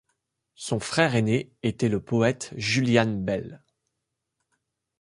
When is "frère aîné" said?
0.79-1.53